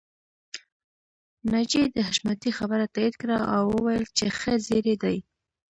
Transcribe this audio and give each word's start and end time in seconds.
ناجيې 1.51 1.83
د 1.95 1.97
حشمتي 2.07 2.51
خبره 2.57 2.85
تاييد 2.93 3.15
کړه 3.21 3.37
او 3.55 3.63
وويل 3.75 4.05
چې 4.17 4.25
ښه 4.37 4.53
زيری 4.67 4.95
دی 5.03 5.17